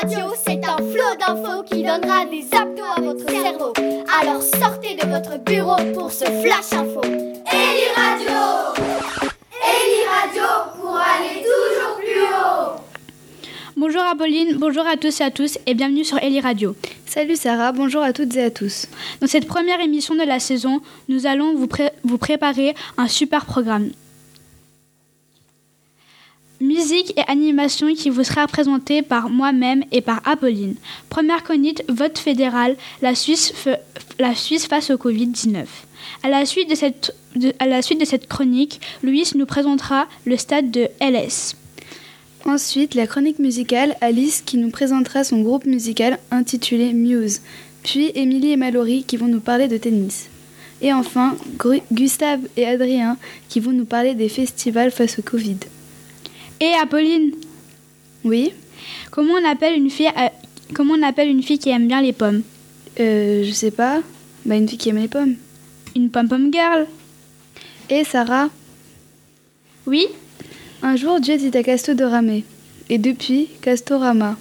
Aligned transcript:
Radio, 0.00 0.32
c'est 0.46 0.60
un 0.64 0.76
flot 0.76 1.16
d'infos 1.18 1.62
qui 1.64 1.82
donnera 1.82 2.24
des 2.24 2.44
abdos 2.56 2.82
à 2.96 3.00
votre 3.00 3.28
cerveau. 3.28 3.72
Alors 4.20 4.42
sortez 4.42 4.94
de 4.94 5.06
votre 5.08 5.38
bureau 5.44 5.76
pour 5.94 6.10
ce 6.10 6.24
flash 6.24 6.72
info. 6.72 7.00
Eli 7.04 7.86
Radio 7.96 8.82
Eli 9.62 10.04
Radio 10.08 10.42
pour 10.80 10.96
aller 10.96 11.42
toujours 11.42 11.96
plus 11.96 12.22
haut. 12.22 12.80
Bonjour 13.76 14.02
Apolline, 14.02 14.56
bonjour 14.58 14.86
à 14.86 14.96
tous 14.96 15.20
et 15.20 15.24
à 15.24 15.30
tous 15.30 15.58
et 15.66 15.74
bienvenue 15.74 16.04
sur 16.04 16.18
Eli 16.22 16.40
Radio. 16.40 16.74
Salut 17.06 17.36
Sarah, 17.36 17.72
bonjour 17.72 18.02
à 18.02 18.12
toutes 18.12 18.34
et 18.36 18.44
à 18.44 18.50
tous. 18.50 18.86
Dans 19.20 19.26
cette 19.26 19.46
première 19.46 19.80
émission 19.80 20.14
de 20.14 20.22
la 20.22 20.38
saison, 20.38 20.80
nous 21.08 21.26
allons 21.26 21.54
vous, 21.54 21.66
pré- 21.66 21.92
vous 22.04 22.18
préparer 22.18 22.74
un 22.96 23.08
super 23.08 23.44
programme. 23.44 23.90
Musique 26.60 27.18
et 27.18 27.22
animation 27.26 27.94
qui 27.94 28.10
vous 28.10 28.22
sera 28.22 28.46
présenté 28.46 29.00
par 29.00 29.30
moi-même 29.30 29.82
et 29.92 30.02
par 30.02 30.20
Apolline. 30.28 30.74
Première 31.08 31.42
chronique, 31.42 31.82
vote 31.88 32.18
fédéral, 32.18 32.76
la 33.00 33.14
Suisse, 33.14 33.54
face 33.54 34.90
au 34.90 34.96
Covid-19. 34.96 35.64
À 36.22 36.28
la, 36.28 36.44
suite 36.44 36.68
de 36.68 36.74
cette, 36.74 37.16
à 37.60 37.66
la 37.66 37.80
suite 37.80 37.98
de 37.98 38.04
cette 38.04 38.28
chronique, 38.28 38.78
Louis 39.02 39.30
nous 39.36 39.46
présentera 39.46 40.06
le 40.26 40.36
stade 40.36 40.70
de 40.70 40.88
LS. 41.00 41.56
Ensuite, 42.44 42.94
la 42.94 43.06
chronique 43.06 43.38
musicale, 43.38 43.96
Alice 44.02 44.42
qui 44.44 44.58
nous 44.58 44.70
présentera 44.70 45.24
son 45.24 45.40
groupe 45.40 45.64
musical 45.64 46.18
intitulé 46.30 46.92
Muse. 46.92 47.40
Puis 47.84 48.12
Émilie 48.14 48.52
et 48.52 48.56
Mallory 48.56 49.04
qui 49.04 49.16
vont 49.16 49.28
nous 49.28 49.40
parler 49.40 49.66
de 49.66 49.78
tennis. 49.78 50.28
Et 50.82 50.92
enfin, 50.92 51.36
Gustave 51.90 52.40
et 52.58 52.66
Adrien 52.66 53.16
qui 53.48 53.60
vont 53.60 53.72
nous 53.72 53.86
parler 53.86 54.14
des 54.14 54.28
festivals 54.28 54.90
face 54.90 55.18
au 55.18 55.22
Covid. 55.22 55.56
Et 56.60 56.72
Apolline, 56.80 57.32
Oui 58.24 58.52
comment 59.10 59.34
on 59.34 59.44
appelle 59.48 59.74
une 59.76 59.90
fille, 59.90 60.08
à- 60.08 60.32
comment 60.74 60.94
on 60.94 61.02
appelle 61.02 61.28
une 61.28 61.42
fille 61.42 61.58
qui 61.58 61.70
aime 61.70 61.86
bien 61.88 62.00
les 62.02 62.12
pommes? 62.12 62.42
Euh, 62.98 63.44
je 63.44 63.50
sais 63.52 63.70
pas. 63.70 64.00
Bah, 64.44 64.56
une 64.56 64.68
fille 64.68 64.78
qui 64.78 64.88
aime 64.90 64.98
les 64.98 65.08
pommes. 65.08 65.36
Une 65.96 66.10
pom-pom 66.10 66.52
girl 66.52 66.86
Et 67.88 68.04
Sarah 68.04 68.48
Oui 69.86 70.06
Un 70.82 70.96
jour, 70.96 71.20
Dieu 71.20 71.36
dit 71.36 71.56
à 71.56 71.62
Casto 71.62 71.94
de 71.94 72.04
ramer. 72.04 72.44
Et 72.88 72.98
depuis, 72.98 73.48
Castorama. 73.62 74.36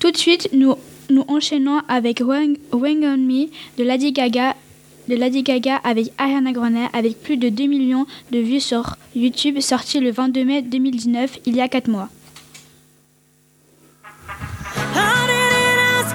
Tout 0.00 0.10
de 0.10 0.16
suite, 0.16 0.48
nous, 0.52 0.74
nous 1.10 1.24
enchaînons 1.28 1.80
avec 1.88 2.20
Wang, 2.20 2.56
Wang 2.72 3.02
on 3.04 3.16
Me 3.18 3.46
de 3.78 3.84
Lady 3.84 4.12
Gaga, 4.12 4.54
de 5.08 5.16
Lady 5.16 5.42
Gaga 5.42 5.76
avec 5.84 6.12
Ariana 6.18 6.52
Grande 6.52 6.88
avec 6.92 7.22
plus 7.22 7.36
de 7.36 7.48
2 7.48 7.66
millions 7.66 8.06
de 8.30 8.38
vues 8.38 8.60
sur 8.60 8.96
YouTube 9.14 9.60
sorti 9.60 10.00
le 10.00 10.10
22 10.10 10.44
mai 10.44 10.62
2019, 10.62 11.38
il 11.46 11.56
y 11.56 11.60
a 11.60 11.68
4 11.68 11.88
mois. 11.88 12.08
I 14.96 15.26
didn't 15.26 15.78
ask 16.06 16.14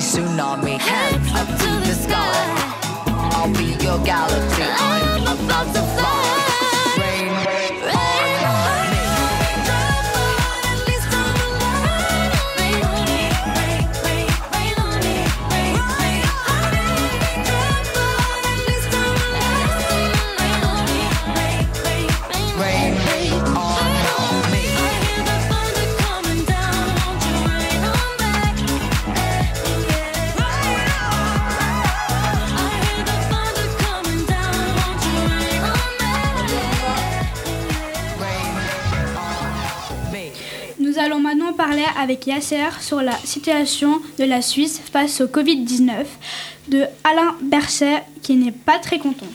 soon. 0.00 0.49
Avec 41.98 42.26
Yasser 42.26 42.68
sur 42.80 43.02
la 43.02 43.16
situation 43.24 44.00
de 44.18 44.24
la 44.24 44.42
Suisse 44.42 44.80
face 44.92 45.20
au 45.20 45.26
Covid-19 45.26 46.04
de 46.68 46.84
Alain 47.04 47.34
Berset 47.42 48.02
qui 48.22 48.36
n'est 48.36 48.52
pas 48.52 48.78
très 48.78 48.98
content. 48.98 49.26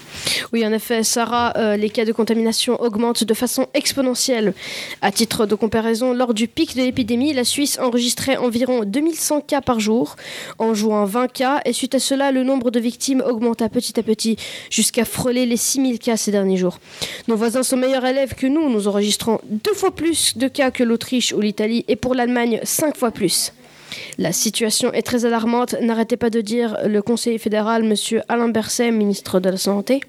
Oui, 0.54 0.66
en 0.66 0.72
effet, 0.72 1.04
Sarah, 1.04 1.54
euh, 1.58 1.78
les 1.78 1.90
cas 1.90 2.06
de 2.06 2.12
contamination 2.12 2.82
augmentent 2.82 3.24
de 3.24 3.34
façon 3.34 3.68
exponentielle. 3.74 4.54
À 5.02 5.12
titre 5.12 5.46
de 5.46 5.56
comparaison, 5.56 6.14
lors 6.14 6.34
du 6.34 6.48
pic 6.48 6.76
de 6.76 6.82
l'épidémie, 6.82 7.34
la 7.34 7.44
Suisse 7.44 7.80
enregistrait 7.80 8.38
environ 8.38 8.84
2100 8.86 9.42
cas 9.42 9.62
par 9.62 9.80
jour, 9.80 10.16
en 10.60 10.74
jouant 10.74 11.06
20 11.06 11.32
cas, 11.32 11.62
et 11.66 11.74
suite 11.74 11.96
à 11.96 12.00
cela, 12.00 12.32
le 12.32 12.44
nombre 12.44 12.72
de 12.72 12.80
victimes 12.80 13.22
augmenta 13.26 13.70
petit 13.70 14.00
à 14.00 14.04
petit 14.04 14.38
jusqu'à 14.70 15.06
frôler 15.06 15.46
les 15.46 15.58
6000 15.58 16.00
cas 16.00 16.18
ces 16.18 16.32
derniers 16.32 16.58
jours. 16.58 16.80
Nos 17.28 17.36
voisins 17.36 17.64
sont 17.64 17.78
meilleurs 17.78 18.06
élèves 18.06 18.36
que 18.36 18.48
nous, 18.48 18.70
nous 18.70 18.88
enregistrons 18.88 19.40
deux 19.46 19.74
fois 19.74 19.92
plus 19.92 20.38
de 20.38 20.48
cas 20.48 20.72
que 20.72 20.84
l'Autriche 20.84 21.34
ou 21.34 21.42
l'Italie, 21.42 21.86
et 21.88 21.96
pour 21.96 22.16
l'Allemagne, 22.16 22.60
cinq 22.64 22.98
fois 22.98 23.12
plus. 23.12 23.52
La 24.18 24.32
situation 24.32 24.92
est 24.94 25.02
très 25.02 25.26
alarmante, 25.26 25.76
n'arrêtez 25.82 26.18
pas 26.18 26.30
de 26.30 26.42
dire 26.42 26.78
le 26.86 27.02
conseiller 27.02 27.38
fédéral, 27.38 27.86
M. 27.86 28.22
Alain 28.28 28.50
Berset, 28.50 28.92
ministre 28.92 29.40
de 29.40 29.50
la 29.50 29.58
Santé. 29.58 30.02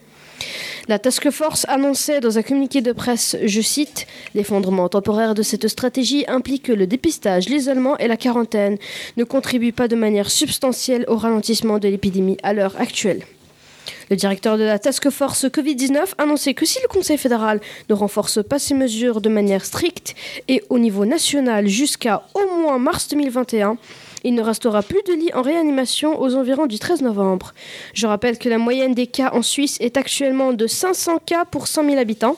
La 0.88 0.98
task 0.98 1.30
force 1.30 1.66
annonçait 1.68 2.20
dans 2.20 2.38
un 2.38 2.42
communiqué 2.42 2.80
de 2.80 2.92
presse, 2.92 3.36
je 3.44 3.60
cite, 3.60 4.06
L'effondrement 4.34 4.88
temporaire 4.88 5.34
de 5.34 5.42
cette 5.42 5.68
stratégie 5.68 6.24
implique 6.28 6.64
que 6.64 6.72
le 6.72 6.86
dépistage, 6.86 7.48
l'isolement 7.48 7.98
et 7.98 8.06
la 8.06 8.16
quarantaine 8.16 8.78
ne 9.16 9.24
contribuent 9.24 9.72
pas 9.72 9.88
de 9.88 9.96
manière 9.96 10.30
substantielle 10.30 11.04
au 11.08 11.16
ralentissement 11.16 11.78
de 11.78 11.88
l'épidémie 11.88 12.38
à 12.42 12.52
l'heure 12.52 12.74
actuelle. 12.78 13.22
Le 14.10 14.16
directeur 14.16 14.56
de 14.56 14.62
la 14.62 14.78
task 14.78 15.10
force 15.10 15.46
Covid-19 15.46 16.12
annonçait 16.18 16.54
que 16.54 16.64
si 16.64 16.78
le 16.80 16.88
Conseil 16.88 17.18
fédéral 17.18 17.60
ne 17.88 17.94
renforce 17.94 18.42
pas 18.42 18.58
ces 18.58 18.74
mesures 18.74 19.20
de 19.20 19.28
manière 19.28 19.64
stricte 19.64 20.14
et 20.48 20.62
au 20.70 20.78
niveau 20.78 21.04
national 21.04 21.66
jusqu'à 21.66 22.22
au 22.34 22.60
moins 22.60 22.78
mars 22.78 23.08
2021, 23.08 23.76
il 24.26 24.34
ne 24.34 24.42
restera 24.42 24.82
plus 24.82 25.02
de 25.06 25.12
lits 25.12 25.32
en 25.34 25.42
réanimation 25.42 26.20
aux 26.20 26.34
environs 26.34 26.66
du 26.66 26.80
13 26.80 27.02
novembre. 27.02 27.54
Je 27.94 28.08
rappelle 28.08 28.38
que 28.38 28.48
la 28.48 28.58
moyenne 28.58 28.92
des 28.92 29.06
cas 29.06 29.30
en 29.32 29.40
Suisse 29.42 29.76
est 29.80 29.96
actuellement 29.96 30.52
de 30.52 30.66
500 30.66 31.18
cas 31.24 31.44
pour 31.44 31.68
100 31.68 31.84
000 31.84 31.98
habitants. 31.98 32.36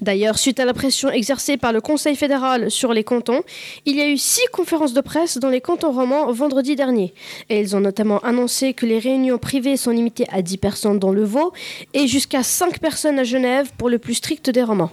D'ailleurs, 0.00 0.38
suite 0.38 0.60
à 0.60 0.64
la 0.64 0.74
pression 0.74 1.10
exercée 1.10 1.56
par 1.56 1.72
le 1.72 1.80
Conseil 1.80 2.16
fédéral 2.16 2.70
sur 2.70 2.92
les 2.92 3.04
cantons, 3.04 3.42
il 3.86 3.96
y 3.96 4.00
a 4.00 4.08
eu 4.08 4.18
six 4.18 4.46
conférences 4.52 4.92
de 4.92 5.00
presse 5.00 5.38
dans 5.38 5.48
les 5.48 5.60
cantons 5.60 5.92
romans 5.92 6.30
vendredi 6.32 6.76
dernier. 6.76 7.14
Et 7.48 7.60
ils 7.60 7.76
ont 7.76 7.80
notamment 7.80 8.18
annoncé 8.20 8.74
que 8.74 8.86
les 8.86 8.98
réunions 8.98 9.38
privées 9.38 9.76
sont 9.76 9.90
limitées 9.90 10.26
à 10.30 10.42
10 10.42 10.56
personnes 10.58 10.98
dans 10.98 11.12
le 11.12 11.24
Vaud 11.24 11.52
et 11.94 12.06
jusqu'à 12.06 12.42
5 12.42 12.78
personnes 12.78 13.18
à 13.18 13.24
Genève 13.24 13.70
pour 13.78 13.88
le 13.88 13.98
plus 13.98 14.14
strict 14.14 14.50
des 14.50 14.62
romans. 14.62 14.90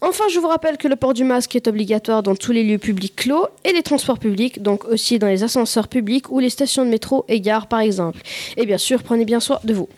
Enfin, 0.00 0.24
je 0.30 0.38
vous 0.38 0.48
rappelle 0.48 0.76
que 0.76 0.88
le 0.88 0.96
port 0.96 1.14
du 1.14 1.24
masque 1.24 1.56
est 1.56 1.66
obligatoire 1.66 2.22
dans 2.22 2.36
tous 2.36 2.52
les 2.52 2.62
lieux 2.62 2.78
publics 2.78 3.16
clos 3.16 3.46
et 3.64 3.72
les 3.72 3.82
transports 3.82 4.18
publics, 4.18 4.62
donc 4.62 4.84
aussi 4.84 5.18
dans 5.18 5.26
les 5.26 5.42
ascenseurs 5.42 5.88
publics 5.88 6.30
ou 6.30 6.38
les 6.38 6.50
stations 6.50 6.84
de 6.84 6.90
métro 6.90 7.24
et 7.28 7.40
gares 7.40 7.66
par 7.66 7.80
exemple. 7.80 8.20
Et 8.56 8.66
bien 8.66 8.78
sûr, 8.78 9.02
prenez 9.02 9.24
bien 9.24 9.40
soin 9.40 9.58
de 9.64 9.74
vous. 9.74 9.88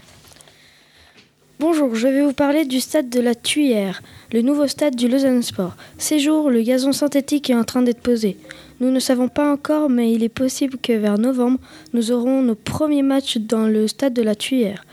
Bonjour, 1.60 1.94
je 1.94 2.08
vais 2.08 2.22
vous 2.22 2.32
parler 2.32 2.64
du 2.64 2.80
stade 2.80 3.10
de 3.10 3.20
la 3.20 3.34
Tuyère, 3.34 4.02
le 4.32 4.40
nouveau 4.40 4.66
stade 4.66 4.96
du 4.96 5.08
Lausanne 5.08 5.42
Sport. 5.42 5.76
Ces 5.98 6.18
jours, 6.18 6.48
le 6.50 6.62
gazon 6.62 6.92
synthétique 6.92 7.50
est 7.50 7.54
en 7.54 7.64
train 7.64 7.82
d'être 7.82 8.00
posé. 8.00 8.38
Nous 8.80 8.90
ne 8.90 8.98
savons 8.98 9.28
pas 9.28 9.52
encore, 9.52 9.90
mais 9.90 10.10
il 10.10 10.24
est 10.24 10.30
possible 10.30 10.78
que 10.78 10.94
vers 10.94 11.18
novembre, 11.18 11.58
nous 11.92 12.12
aurons 12.12 12.40
nos 12.42 12.54
premiers 12.54 13.02
matchs 13.02 13.36
dans 13.36 13.66
le 13.66 13.86
stade 13.88 14.14
de 14.14 14.22
la 14.22 14.34
Tuyère 14.34 14.84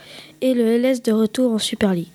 et 0.42 0.54
le 0.54 0.78
LS 0.78 1.02
de 1.04 1.14
retour 1.14 1.54
en 1.54 1.58
Super 1.58 1.94
League. 1.94 2.08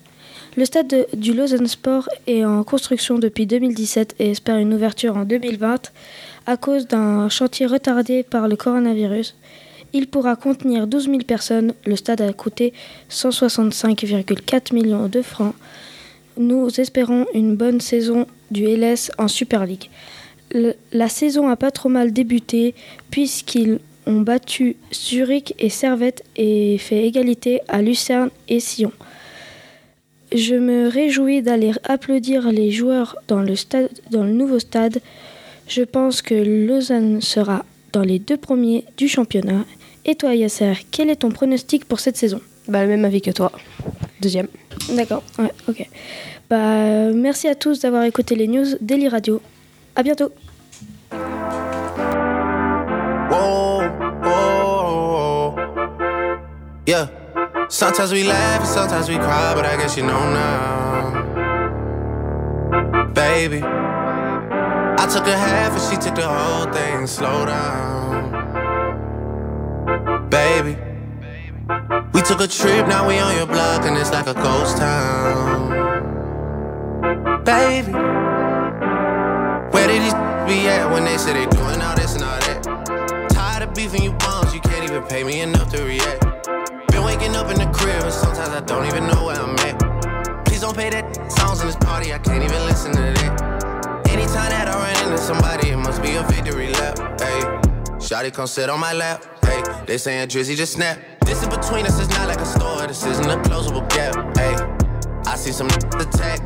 Le 0.55 0.65
stade 0.65 0.87
de- 0.87 1.07
du 1.15 1.33
Lausanne 1.33 1.65
Sport 1.67 2.07
est 2.27 2.45
en 2.45 2.63
construction 2.63 3.17
depuis 3.17 3.47
2017 3.47 4.13
et 4.19 4.29
espère 4.29 4.57
une 4.57 4.71
ouverture 4.75 5.17
en 5.17 5.23
2020 5.25 5.91
à 6.45 6.57
cause 6.57 6.87
d'un 6.87 7.27
chantier 7.27 7.65
retardé 7.65 8.21
par 8.21 8.47
le 8.47 8.55
coronavirus. 8.55 9.35
Il 9.93 10.07
pourra 10.07 10.35
contenir 10.35 10.87
12 10.87 11.05
000 11.05 11.17
personnes. 11.19 11.73
Le 11.85 11.95
stade 11.95 12.21
a 12.21 12.33
coûté 12.33 12.73
165,4 13.11 14.73
millions 14.73 15.07
de 15.07 15.21
francs. 15.21 15.53
Nous 16.37 16.79
espérons 16.79 17.25
une 17.33 17.55
bonne 17.55 17.79
saison 17.79 18.25
du 18.49 18.63
LS 18.65 19.11
en 19.19 19.27
Super 19.27 19.65
League. 19.65 19.89
Le- 20.51 20.73
la 20.91 21.09
saison 21.09 21.47
a 21.47 21.55
pas 21.55 21.71
trop 21.71 21.89
mal 21.89 22.11
débuté 22.11 22.73
puisqu'ils 23.11 23.79
ont 24.07 24.21
battu 24.21 24.75
Zurich 24.91 25.53
et 25.59 25.69
Servette 25.69 26.23
et 26.35 26.77
fait 26.79 27.05
égalité 27.05 27.61
à 27.67 27.81
Lucerne 27.81 28.29
et 28.49 28.59
Sion. 28.59 28.91
Je 30.33 30.55
me 30.55 30.87
réjouis 30.87 31.43
d'aller 31.43 31.71
applaudir 31.83 32.51
les 32.51 32.71
joueurs 32.71 33.15
dans 33.27 33.41
le 33.41 34.33
nouveau 34.33 34.57
stade. 34.57 34.99
Je 35.67 35.83
pense 35.83 36.23
que 36.23 36.33
Lausanne 36.33 37.21
sera 37.21 37.63
dans 37.93 38.01
les 38.01 38.17
deux 38.17 38.37
premiers 38.37 38.85
du 38.97 39.07
championnat. 39.07 39.65
Et 40.05 40.15
toi, 40.15 40.35
Yasser, 40.35 40.73
quel 40.91 41.09
est 41.09 41.17
ton 41.17 41.29
pronostic 41.29 41.85
pour 41.85 41.99
cette 41.99 42.17
saison? 42.17 42.41
Bah, 42.67 42.83
le 42.83 42.89
même 42.89 43.05
avis 43.05 43.21
que 43.21 43.31
toi. 43.31 43.51
Deuxième. 44.21 44.47
D'accord, 44.95 45.23
ouais, 45.39 45.51
ok. 45.67 45.87
Bah, 46.49 47.11
merci 47.13 47.47
à 47.47 47.55
tous 47.55 47.79
d'avoir 47.79 48.03
écouté 48.03 48.35
les 48.35 48.47
news 48.47 48.65
d'Eli 48.81 49.07
Radio. 49.07 49.41
À 49.95 50.03
bientôt. 50.03 50.31
Whoa, 53.31 53.83
whoa, 54.23 55.55
yeah. 56.85 57.07
Sometimes 57.69 58.11
we 58.11 58.23
laugh 58.23 58.59
and 58.59 58.67
sometimes 58.67 59.09
we 59.09 59.17
cry, 59.17 59.53
but 59.55 59.65
I 59.65 59.77
guess 59.77 59.97
you 59.97 60.03
know 60.03 60.29
now, 60.31 61.13
baby. 63.13 63.63
I 63.63 65.07
took 65.07 65.25
a 65.27 65.35
half 65.35 65.71
and 65.71 65.81
she 65.81 65.97
took 65.97 66.15
the 66.15 66.27
whole 66.27 66.71
thing. 66.71 67.07
Slow 67.07 67.45
down, 67.45 68.42
baby. 70.33 70.75
We 72.11 72.21
took 72.23 72.41
a 72.41 72.47
trip, 72.47 72.87
now 72.87 73.07
we 73.07 73.19
on 73.19 73.37
your 73.37 73.45
block 73.45 73.85
and 73.85 73.95
it's 73.95 74.11
like 74.11 74.25
a 74.25 74.33
ghost 74.33 74.77
town, 74.77 75.69
baby. 77.45 77.91
Where 79.73 79.87
did 79.87 80.01
these 80.01 80.13
be 80.49 80.67
at 80.67 80.91
when 80.91 81.05
they 81.05 81.17
say 81.19 81.33
they 81.33 81.45
doing 81.45 81.79
all 81.81 81.95
this 81.95 82.15
and 82.15 82.23
all 82.23 82.39
that? 82.47 83.29
Tired 83.29 83.61
of 83.61 83.75
beefing 83.75 84.01
you 84.01 84.13
bums, 84.13 84.55
you 84.55 84.61
can't 84.61 84.83
even 84.83 85.03
pay 85.03 85.23
me 85.23 85.41
enough 85.41 85.69
to 85.69 85.83
react. 85.83 86.47
Been 86.87 87.03
waking 87.03 87.35
up 87.35 87.51
in 87.51 87.59
the 87.59 87.69
crib 87.71 88.01
and 88.01 88.11
sometimes 88.11 88.49
I 88.49 88.61
don't 88.61 88.87
even 88.87 89.05
know 89.05 89.25
where 89.25 89.39
I'm 89.39 89.55
at. 89.69 90.45
Please 90.45 90.61
don't 90.61 90.75
pay 90.75 90.89
that 90.89 91.31
songs 91.37 91.61
in 91.61 91.67
this 91.67 91.75
party, 91.75 92.11
I 92.11 92.17
can't 92.17 92.43
even 92.43 92.65
listen 92.65 92.91
to 92.93 93.01
that. 93.01 94.07
Anytime 94.09 94.49
that 94.49 94.67
I 94.67 94.73
run 94.73 95.05
into 95.05 95.19
somebody, 95.19 95.69
it 95.69 95.77
must 95.77 96.01
be 96.01 96.15
a 96.15 96.23
victory 96.23 96.69
lap. 96.69 96.97
Hey, 97.21 97.39
Shotty 98.01 98.33
come 98.33 98.47
sit 98.47 98.71
on 98.71 98.79
my 98.79 98.93
lap. 98.93 99.32
Hey, 99.63 99.85
they 99.85 99.97
saying 99.97 100.27
Drizzy 100.29 100.55
just 100.55 100.73
snap. 100.73 100.99
This 101.25 101.43
in 101.43 101.49
between 101.49 101.85
us 101.85 101.99
is 101.99 102.09
not 102.09 102.27
like 102.27 102.39
a 102.39 102.45
store, 102.45 102.87
this 102.87 103.05
isn't 103.05 103.29
a 103.29 103.37
closable 103.47 103.87
gap. 103.89 104.15
Hey, 104.37 104.55
I 105.25 105.35
see 105.35 105.51
some 105.51 105.67
attack 105.67 106.39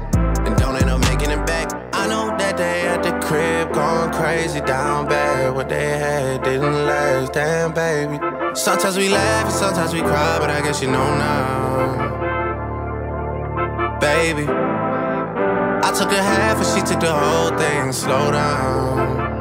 and 0.45 0.55
don't 0.57 0.75
end 0.75 0.89
up 0.89 1.01
making 1.01 1.31
it 1.31 1.45
back. 1.45 1.71
I 1.93 2.07
know 2.07 2.35
that 2.37 2.57
they 2.57 2.87
at 2.87 3.03
the 3.03 3.11
crib 3.25 3.73
going 3.73 4.11
crazy 4.11 4.61
down 4.61 5.07
bad. 5.07 5.55
What 5.55 5.69
they 5.69 5.97
had 5.97 6.43
didn't 6.43 6.85
last, 6.85 7.33
damn 7.33 7.73
baby. 7.73 8.19
Sometimes 8.53 8.97
we 8.97 9.09
laugh 9.09 9.45
and 9.45 9.53
sometimes 9.53 9.93
we 9.93 10.01
cry, 10.01 10.37
but 10.39 10.49
I 10.49 10.61
guess 10.61 10.81
you 10.81 10.89
know 10.89 11.17
now, 11.17 12.17
baby. 13.99 14.47
I 14.47 15.91
took 15.91 16.11
a 16.11 16.21
half 16.21 16.57
and 16.57 16.67
she 16.67 16.81
took 16.85 16.99
the 16.99 17.13
whole 17.13 17.57
thing. 17.57 17.91
Slow 17.91 18.31
down, 18.31 19.35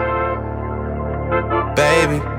baby. 1.75 2.36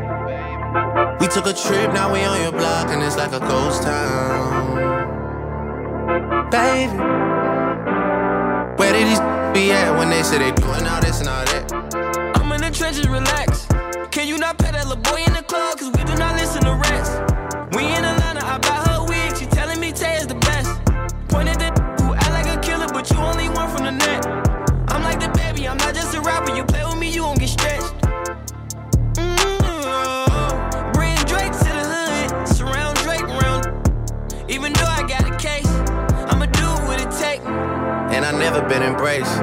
Took 1.38 1.46
a 1.46 1.54
trip, 1.54 1.94
now 1.94 2.12
we 2.12 2.24
on 2.24 2.42
your 2.42 2.52
block 2.52 2.88
and 2.90 3.04
it's 3.04 3.16
like 3.16 3.32
a 3.32 3.40
ghost 3.40 3.84
town, 3.84 4.74
baby. 6.50 6.98
Where 8.76 8.92
did 8.92 9.06
these 9.06 9.20
be 9.54 9.72
at 9.72 9.96
when 10.00 10.10
they 10.10 10.24
say 10.24 10.40
they 10.40 10.52
doing 10.54 10.88
all 10.88 11.00
this 11.00 11.20
and 11.20 11.30
all 11.30 11.46
that? 11.46 11.72
I'm 12.38 12.52
in 12.54 12.62
the 12.62 12.72
trenches, 12.72 13.08
relax. 13.08 13.68
Can 14.10 14.28
you 14.28 14.40
not 14.40 14.58
pet 14.58 14.74
that 14.74 14.88
little 14.88 15.04
boy 15.04 15.26
in 15.28 15.34
the 15.34 15.44
club? 15.44 15.78
Cause 15.78 15.92
we 15.96 16.04
do 16.06 16.16
not 16.18 16.34
listen 16.38 16.64
to 16.64 16.74
rest. 16.74 17.27
Never 38.38 38.62
been 38.68 38.84
embraced. 38.84 39.42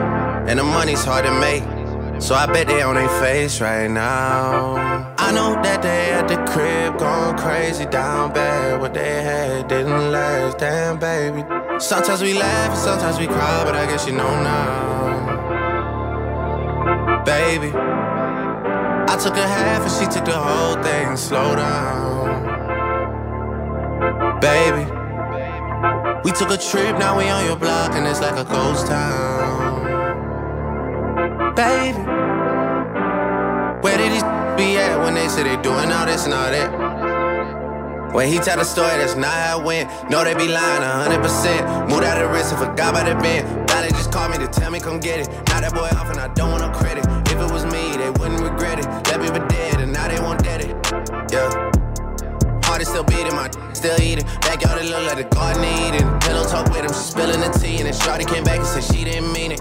And 0.48 0.58
the 0.58 0.64
money's 0.64 1.04
hard 1.04 1.24
to 1.24 1.32
make. 1.40 1.62
So 2.20 2.34
I 2.34 2.46
bet 2.46 2.68
they 2.68 2.80
on 2.82 2.94
their 2.94 3.08
face 3.20 3.60
right 3.60 3.90
now. 3.90 4.76
I 5.18 5.32
know 5.32 5.54
that 5.62 5.82
they 5.82 6.12
at 6.12 6.28
the 6.28 6.36
crib 6.50 6.98
going 6.98 7.36
crazy 7.36 7.86
down 7.86 8.32
bad. 8.32 8.80
What 8.80 8.94
they 8.94 9.22
had 9.22 9.68
didn't 9.68 10.12
last, 10.12 10.58
damn 10.58 10.98
baby. 10.98 11.44
Sometimes 11.78 12.22
we 12.22 12.34
laugh 12.34 12.70
and 12.70 12.78
sometimes 12.78 13.18
we 13.18 13.26
cry, 13.26 13.64
but 13.64 13.74
I 13.74 13.86
guess 13.86 14.06
you 14.06 14.12
know 14.12 14.30
now. 14.42 15.24
Baby, 17.24 17.72
I 17.74 19.16
took 19.20 19.36
a 19.36 19.46
half 19.46 19.82
and 19.82 19.90
she 19.90 20.06
took 20.14 20.24
the 20.24 20.38
whole 20.38 20.80
thing. 20.82 21.16
Slow 21.16 21.56
down, 21.56 22.40
baby. 24.40 24.83
We 26.24 26.32
took 26.32 26.50
a 26.50 26.56
trip, 26.56 26.98
now 26.98 27.18
we 27.18 27.28
on 27.28 27.44
your 27.44 27.56
block, 27.56 27.92
and 27.92 28.06
it's 28.06 28.22
like 28.22 28.38
a 28.38 28.44
ghost 28.44 28.86
town. 28.86 29.84
Baby, 31.54 31.98
where 33.82 33.98
did 33.98 34.10
these 34.10 34.22
be 34.56 34.78
at 34.78 34.98
when 35.04 35.14
they 35.14 35.28
say 35.28 35.42
they 35.42 35.60
doing 35.60 35.92
all 35.92 36.06
this 36.06 36.24
and 36.24 36.32
all 36.32 36.50
that? 36.50 38.12
When 38.14 38.28
he 38.28 38.38
tell 38.38 38.56
the 38.56 38.64
story, 38.64 38.96
that's 38.96 39.16
not 39.16 39.34
how 39.34 39.60
it 39.60 39.66
went. 39.66 39.90
No, 40.08 40.24
they 40.24 40.32
be 40.34 40.48
lying 40.48 40.80
100%. 40.80 41.90
Moved 41.90 42.04
out 42.04 42.16
of 42.16 42.28
the 42.28 42.32
risk 42.32 42.54
and 42.54 42.60
forgot 42.64 42.94
about 42.94 43.06
the 43.06 43.16
bend. 43.22 43.66
Now 43.66 43.82
they 43.82 43.90
just 43.90 44.10
call 44.10 44.30
me 44.30 44.38
to 44.38 44.46
tell 44.46 44.70
me 44.70 44.80
come 44.80 45.00
get 45.00 45.20
it. 45.20 45.28
Now 45.48 45.60
that 45.60 45.74
boy 45.74 45.90
off 45.98 46.08
and 46.08 46.18
I 46.18 46.28
don't 46.32 46.52
want 46.52 46.62
no 46.62 46.70
credit. 46.70 47.04
If 47.26 47.36
it 47.36 47.52
was 47.52 47.66
me, 47.66 47.98
they 47.98 48.08
wouldn't 48.10 48.40
regret 48.40 48.78
it. 48.78 48.86
Left 48.86 49.20
me 49.20 49.26
for 49.26 49.46
dead 49.48 49.80
and 49.80 49.92
now 49.92 50.08
they 50.08 50.20
want 50.20 50.42
dead 50.42 50.62
it. 50.62 50.70
Yeah. 51.30 51.50
Heart 52.64 52.80
is 52.80 52.88
still 52.88 53.04
beating, 53.04 53.34
my 53.34 53.50
still 53.74 54.00
eating. 54.00 54.24
It 54.84 54.90
look 54.90 55.06
like 55.06 55.16
the 55.16 55.34
garden 55.34 55.64
Eden. 55.64 56.20
Pillow 56.20 56.44
talk 56.44 56.68
with 56.68 56.84
him, 56.84 56.88
she 56.88 57.04
spilling 57.12 57.40
the 57.40 57.48
tea, 57.58 57.78
and 57.78 57.86
then 57.86 57.94
Shorty 57.94 58.26
came 58.26 58.44
back 58.44 58.58
and 58.58 58.66
said 58.66 58.84
she 58.84 59.02
didn't 59.02 59.32
mean 59.32 59.52
it. 59.52 59.60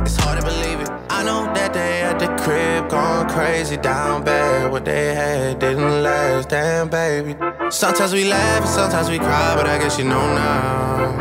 It's 0.00 0.16
hard 0.16 0.40
to 0.40 0.46
believe 0.46 0.80
it. 0.80 0.88
I 1.10 1.22
know 1.22 1.44
that 1.52 1.74
they 1.74 2.00
at 2.00 2.18
the 2.18 2.28
crib 2.42 2.88
going 2.88 3.28
crazy 3.28 3.76
down 3.76 4.24
bad. 4.24 4.72
What 4.72 4.86
they 4.86 5.14
had 5.14 5.58
didn't 5.58 6.02
last, 6.02 6.48
damn 6.48 6.88
baby. 6.88 7.36
Sometimes 7.68 8.14
we 8.14 8.24
laugh 8.24 8.62
and 8.62 8.70
sometimes 8.70 9.10
we 9.10 9.18
cry, 9.18 9.54
but 9.54 9.66
I 9.66 9.76
guess 9.76 9.98
you 9.98 10.04
know 10.04 10.26
now, 10.34 11.12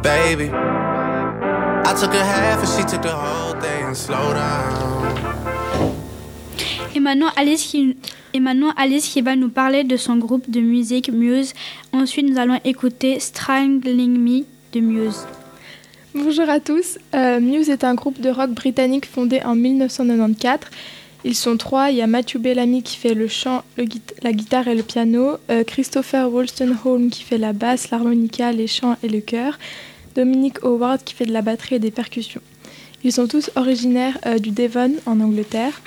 baby. 0.00 0.48
I 0.52 1.92
took 1.98 2.14
a 2.14 2.24
half 2.24 2.60
and 2.60 2.68
she 2.68 2.84
took 2.88 3.02
the 3.02 3.16
whole 3.16 3.60
thing. 3.60 3.96
Slow 3.96 4.32
down. 4.32 5.10
Et 6.94 7.00
maintenant, 7.00 7.30
qui, 7.34 7.96
et 8.32 8.40
maintenant, 8.40 8.72
Alice 8.76 9.08
qui 9.08 9.20
va 9.22 9.36
nous 9.36 9.48
parler 9.48 9.84
de 9.84 9.96
son 9.96 10.16
groupe 10.16 10.50
de 10.50 10.60
musique 10.60 11.10
Muse. 11.10 11.52
Ensuite, 11.92 12.28
nous 12.28 12.38
allons 12.38 12.58
écouter 12.64 13.18
Strangling 13.20 14.18
Me 14.18 14.44
de 14.72 14.80
Muse. 14.80 15.26
Bonjour 16.14 16.48
à 16.48 16.60
tous. 16.60 16.98
Euh, 17.14 17.40
Muse 17.40 17.70
est 17.70 17.84
un 17.84 17.94
groupe 17.94 18.20
de 18.20 18.30
rock 18.30 18.50
britannique 18.50 19.06
fondé 19.06 19.40
en 19.44 19.54
1994. 19.54 20.68
Ils 21.24 21.34
sont 21.34 21.56
trois. 21.56 21.90
Il 21.90 21.96
y 21.98 22.02
a 22.02 22.06
Matthew 22.06 22.38
Bellamy 22.38 22.82
qui 22.82 22.96
fait 22.96 23.14
le 23.14 23.28
chant, 23.28 23.62
la 24.22 24.32
guitare 24.32 24.68
et 24.68 24.74
le 24.74 24.82
piano. 24.82 25.36
euh, 25.50 25.64
Christopher 25.64 26.30
Wolstenholme 26.32 27.10
qui 27.10 27.22
fait 27.22 27.38
la 27.38 27.52
basse, 27.52 27.90
l'harmonica, 27.90 28.52
les 28.52 28.66
chants 28.66 28.96
et 29.02 29.08
le 29.08 29.20
chœur. 29.20 29.58
Dominic 30.14 30.64
Howard 30.64 31.04
qui 31.04 31.14
fait 31.14 31.26
de 31.26 31.32
la 31.32 31.42
batterie 31.42 31.76
et 31.76 31.78
des 31.78 31.90
percussions. 31.90 32.40
Ils 33.04 33.12
sont 33.12 33.26
tous 33.26 33.50
originaires 33.56 34.18
euh, 34.26 34.38
du 34.38 34.50
Devon 34.50 34.92
en 35.06 35.20
Angleterre. 35.20 35.80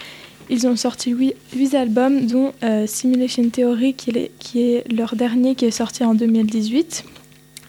Ils 0.50 0.68
ont 0.68 0.76
sorti 0.76 1.12
huit, 1.12 1.36
huit 1.56 1.74
albums, 1.74 2.26
dont 2.28 2.54
euh, 2.64 2.86
Simulation 2.86 3.50
Theory 3.50 3.94
qui 3.94 4.12
est, 4.60 4.92
leur 4.92 5.16
dernier 5.16 5.56
qui 5.56 5.66
est 5.66 5.72
sorti 5.72 6.04
en 6.04 6.14
2018. 6.14 7.06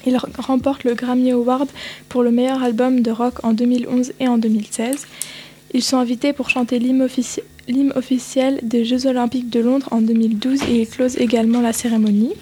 Ils 0.06 0.18
remportent 0.38 0.84
le 0.84 0.94
Grammy 0.94 1.30
Award 1.30 1.68
pour 2.08 2.22
le 2.22 2.30
meilleur 2.30 2.62
album 2.62 3.00
de 3.00 3.10
rock 3.10 3.42
en 3.42 3.52
2011 3.52 4.12
et 4.20 4.28
en 4.28 4.36
2016. 4.38 5.06
Ils 5.72 5.82
sont 5.82 5.96
invités 5.96 6.32
pour 6.32 6.50
chanter 6.50 6.78
l'hymne 6.78 7.02
officiel 7.94 8.60
des 8.62 8.84
Jeux 8.84 9.06
Olympiques 9.06 9.50
de 9.50 9.60
Londres 9.60 9.88
en 9.90 10.02
2012 10.02 10.62
et 10.64 10.82
ils 10.82 10.88
closent 10.88 11.16
également 11.16 11.60
la 11.60 11.72
cérémonie. 11.72 12.34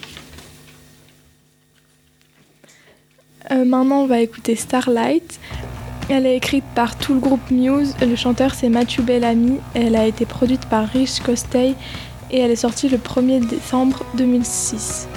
Euh, 3.51 3.65
maintenant, 3.65 4.03
on 4.03 4.07
va 4.07 4.21
écouter 4.21 4.57
Starlight. 4.57 5.39
Elle 6.15 6.27
est 6.27 6.37
écrite 6.37 6.65
par 6.75 6.99
tout 6.99 7.15
le 7.15 7.21
groupe 7.21 7.51
Muse. 7.51 7.95
Le 8.03 8.17
chanteur, 8.17 8.53
c'est 8.53 8.69
Matthew 8.69 9.01
Bellamy. 9.01 9.61
Elle 9.73 9.97
a 9.97 10.07
été 10.07 10.27
produite 10.27 10.67
par 10.67 10.87
Rich 10.87 11.21
Costey 11.21 11.75
et 12.31 12.39
elle 12.39 12.51
est 12.51 12.57
sortie 12.57 12.91
le 12.91 12.99
1er 12.99 13.41
décembre 13.49 14.05
2006. 14.19 15.09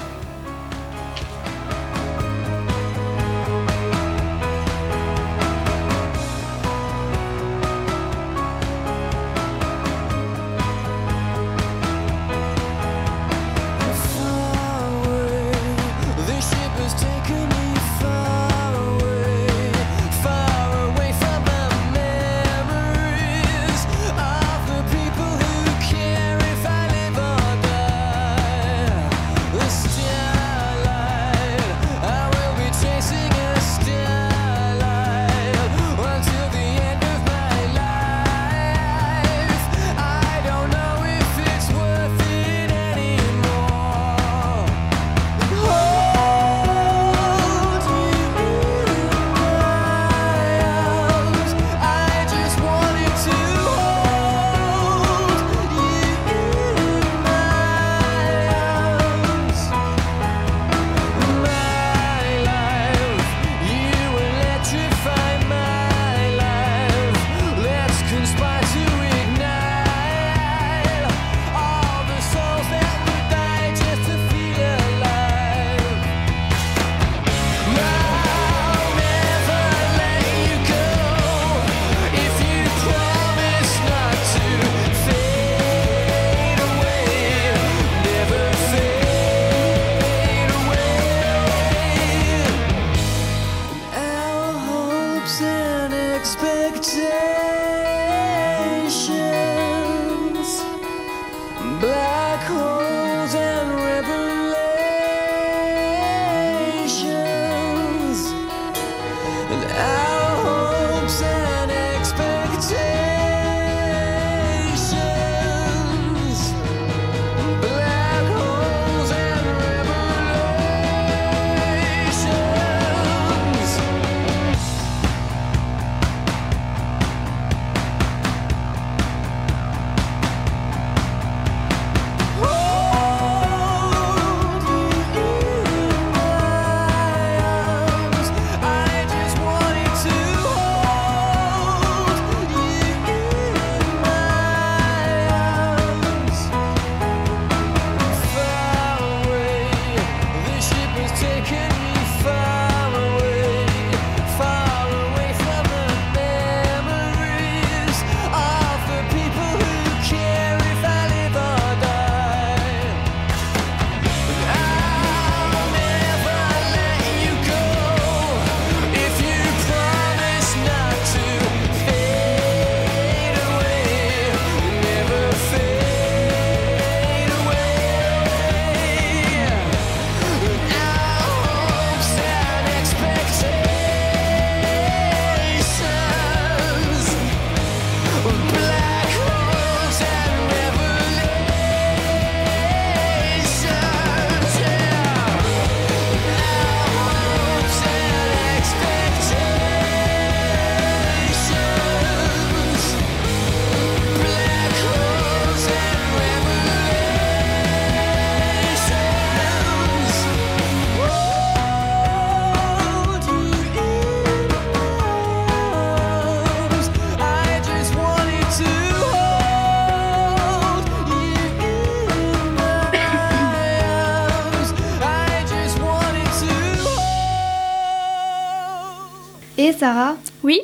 Sarah 229.78 230.16
Oui 230.44 230.62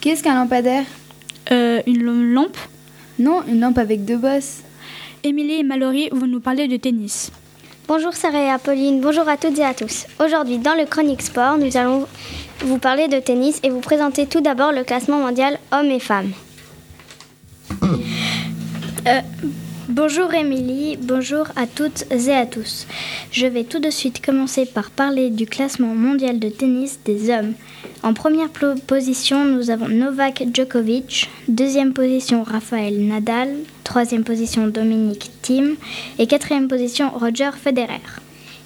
Qu'est-ce 0.00 0.22
qu'un 0.22 0.34
lampadaire 0.34 0.84
Euh, 1.50 1.80
une 1.86 2.32
lampe 2.34 2.56
Non, 3.18 3.42
une 3.48 3.60
lampe 3.60 3.78
avec 3.78 4.04
deux 4.04 4.16
bosses. 4.16 4.58
Émilie 5.24 5.60
et 5.60 5.62
Mallory 5.62 6.08
vont 6.12 6.26
nous 6.26 6.40
parler 6.40 6.68
de 6.68 6.76
tennis. 6.76 7.30
Bonjour 7.88 8.12
Sarah 8.12 8.42
et 8.42 8.50
Apolline, 8.50 9.00
bonjour 9.00 9.28
à 9.28 9.36
toutes 9.36 9.58
et 9.58 9.64
à 9.64 9.74
tous. 9.74 10.06
Aujourd'hui, 10.24 10.58
dans 10.58 10.74
le 10.74 10.84
Chronique 10.86 11.22
Sport, 11.22 11.58
nous 11.58 11.76
allons 11.76 12.06
vous 12.60 12.78
parler 12.78 13.08
de 13.08 13.18
tennis 13.18 13.58
et 13.62 13.70
vous 13.70 13.80
présenter 13.80 14.26
tout 14.26 14.40
d'abord 14.40 14.72
le 14.72 14.84
classement 14.84 15.18
mondial 15.18 15.58
hommes 15.72 15.90
et 15.90 15.98
femmes. 16.00 16.32
Euh, 19.06 19.20
bonjour 19.88 20.32
Émilie, 20.34 20.96
bonjour 20.96 21.46
à 21.56 21.66
toutes 21.66 22.04
et 22.10 22.32
à 22.32 22.46
tous. 22.46 22.86
Je 23.30 23.46
vais 23.46 23.64
tout 23.64 23.78
de 23.78 23.90
suite 23.90 24.24
commencer 24.24 24.66
par 24.66 24.90
parler 24.90 25.30
du 25.30 25.46
classement 25.46 25.94
mondial 25.94 26.38
de 26.38 26.48
tennis 26.48 27.00
des 27.04 27.30
hommes. 27.30 27.54
En 28.02 28.14
première 28.14 28.50
position, 28.86 29.44
nous 29.44 29.70
avons 29.70 29.88
Novak 29.88 30.44
Djokovic, 30.52 31.30
deuxième 31.48 31.92
position 31.92 32.42
Rafael 32.42 33.06
Nadal, 33.06 33.48
troisième 33.84 34.24
position 34.24 34.66
Dominique 34.66 35.30
Thiem 35.42 35.76
et 36.18 36.26
quatrième 36.26 36.68
position 36.68 37.10
Roger 37.10 37.50
Federer. 37.52 38.00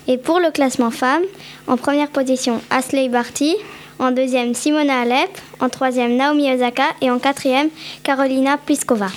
Et 0.08 0.18
pour 0.18 0.38
le 0.38 0.50
classement 0.50 0.90
femmes, 0.90 1.24
en 1.66 1.76
première 1.76 2.08
position 2.08 2.60
Asley 2.70 3.08
Barty, 3.08 3.54
en 3.98 4.10
deuxième 4.10 4.54
Simona 4.54 5.00
Alep, 5.00 5.30
en 5.60 5.68
troisième 5.68 6.16
Naomi 6.16 6.52
Osaka 6.52 6.84
et 7.00 7.10
en 7.10 7.18
quatrième 7.18 7.68
Carolina 8.02 8.58
Pliskova. 8.58 9.08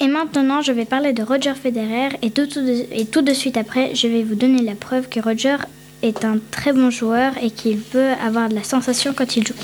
Et 0.00 0.08
maintenant, 0.08 0.60
je 0.60 0.72
vais 0.72 0.84
parler 0.84 1.12
de 1.12 1.22
Roger 1.22 1.54
Federer 1.54 2.08
et 2.22 2.30
tout, 2.30 2.46
de 2.46 3.32
suite 3.32 3.56
après, 3.56 3.94
je 3.94 4.08
vais 4.08 4.22
vous 4.22 4.34
donner 4.34 4.62
la 4.62 4.74
preuve 4.74 5.08
que 5.08 5.20
Roger 5.20 5.56
est 6.02 6.24
un 6.24 6.38
très 6.50 6.72
bon 6.72 6.90
joueur 6.90 7.32
et 7.42 7.50
qu'il 7.50 7.78
peut 7.78 8.10
avoir 8.22 8.48
de 8.48 8.54
la 8.54 8.64
sensation 8.64 9.14
quand 9.16 9.36
il 9.36 9.46
joue. 9.46 9.54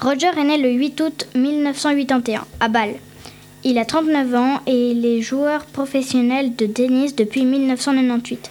Roger 0.00 0.30
est 0.38 0.44
né 0.44 0.56
le 0.56 0.70
8 0.70 1.00
août 1.02 1.28
1981 1.34 2.46
à 2.60 2.68
Bâle. 2.68 2.94
Il 3.62 3.76
a 3.76 3.84
39 3.84 4.34
ans 4.34 4.60
et 4.66 4.92
il 4.92 5.04
est 5.04 5.20
joueur 5.20 5.66
professionnel 5.66 6.56
de 6.56 6.64
tennis 6.64 7.14
depuis 7.14 7.44
1998. 7.44 8.50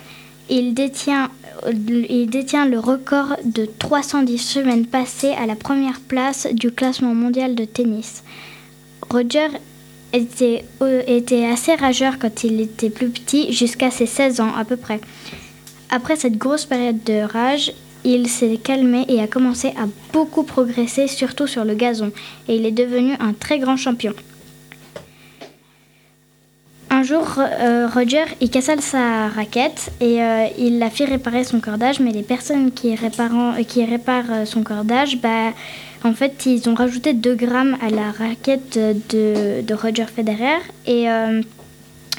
Il 0.51 0.75
détient, 0.75 1.31
il 1.73 2.29
détient 2.29 2.65
le 2.67 2.77
record 2.77 3.37
de 3.43 3.65
310 3.65 4.37
semaines 4.37 4.85
passées 4.85 5.31
à 5.31 5.47
la 5.47 5.55
première 5.55 5.99
place 5.99 6.47
du 6.51 6.69
classement 6.71 7.15
mondial 7.15 7.55
de 7.55 7.65
tennis. 7.65 8.23
Roger 9.09 9.47
était, 10.13 10.65
euh, 10.81 11.01
était 11.07 11.45
assez 11.45 11.75
rageur 11.75 12.19
quand 12.19 12.43
il 12.43 12.61
était 12.61 12.89
plus 12.89 13.09
petit, 13.09 13.51
jusqu'à 13.53 13.91
ses 13.91 14.05
16 14.05 14.41
ans 14.41 14.53
à 14.55 14.65
peu 14.65 14.77
près. 14.77 14.99
Après 15.89 16.15
cette 16.15 16.37
grosse 16.37 16.65
période 16.65 17.03
de 17.03 17.21
rage, 17.21 17.71
il 18.03 18.27
s'est 18.27 18.57
calmé 18.57 19.05
et 19.07 19.21
a 19.21 19.27
commencé 19.27 19.69
à 19.69 19.87
beaucoup 20.13 20.43
progresser, 20.43 21.07
surtout 21.07 21.47
sur 21.47 21.65
le 21.65 21.75
gazon, 21.75 22.11
et 22.47 22.55
il 22.55 22.65
est 22.65 22.71
devenu 22.71 23.13
un 23.19 23.33
très 23.33 23.59
grand 23.59 23.77
champion. 23.77 24.13
Un 26.91 27.03
jour, 27.03 27.35
euh, 27.37 27.87
Roger, 27.87 28.25
il 28.41 28.49
cassa 28.49 28.75
sa 28.79 29.27
raquette 29.27 29.91
et 30.01 30.23
euh, 30.23 30.47
il 30.57 30.81
a 30.81 30.89
fait 30.89 31.05
réparer 31.05 31.43
son 31.43 31.59
cordage, 31.59 31.99
mais 31.99 32.11
les 32.11 32.23
personnes 32.23 32.71
qui, 32.71 32.95
qui 33.67 33.85
réparent 33.85 34.31
euh, 34.31 34.45
son 34.45 34.63
cordage, 34.63 35.17
bah, 35.17 35.53
en 36.03 36.13
fait, 36.13 36.45
ils 36.45 36.69
ont 36.69 36.75
rajouté 36.75 37.13
2 37.13 37.35
grammes 37.35 37.77
à 37.81 37.89
la 37.89 38.11
raquette 38.11 38.79
de, 39.09 39.73
Roger 39.73 40.05
Federer. 40.05 40.59
Et 40.87 41.09
euh, 41.09 41.41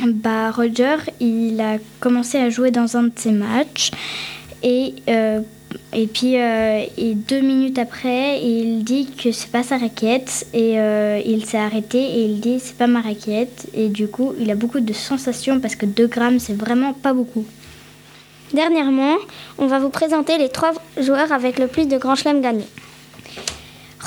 bah, 0.06 0.50
Roger, 0.50 0.96
il 1.18 1.60
a 1.60 1.78
commencé 1.98 2.38
à 2.38 2.50
jouer 2.50 2.70
dans 2.70 2.96
un 2.96 3.04
de 3.04 3.12
ses 3.16 3.32
matchs. 3.32 3.90
Et, 4.62 4.94
euh, 5.08 5.40
et 5.94 6.06
puis, 6.06 6.38
euh, 6.38 6.84
deux 6.98 7.40
minutes 7.40 7.78
après, 7.78 8.42
il 8.42 8.84
dit 8.84 9.08
que 9.12 9.32
c'est 9.32 9.50
pas 9.50 9.62
sa 9.62 9.78
raquette. 9.78 10.46
Et 10.52 10.74
il 11.24 11.46
s'est 11.46 11.58
arrêté 11.58 11.98
et 11.98 12.24
il 12.24 12.40
dit 12.40 12.60
c'est 12.60 12.76
pas 12.76 12.86
ma 12.86 13.00
raquette. 13.00 13.66
Et 13.72 13.88
du 13.88 14.08
coup, 14.08 14.34
il 14.38 14.50
a 14.50 14.56
beaucoup 14.56 14.80
de 14.80 14.92
sensations 14.92 15.58
parce 15.58 15.74
que 15.74 15.86
2 15.86 16.06
grammes, 16.06 16.38
c'est 16.38 16.56
vraiment 16.56 16.92
pas 16.92 17.14
beaucoup. 17.14 17.46
Dernièrement, 18.52 19.14
on 19.58 19.68
va 19.68 19.78
vous 19.78 19.90
présenter 19.90 20.36
les 20.36 20.50
trois 20.50 20.72
joueurs 21.00 21.32
avec 21.32 21.58
le 21.58 21.66
plus 21.66 21.86
de 21.86 21.96
grands 21.96 22.16
chelems 22.16 22.42
gagnés. 22.42 22.66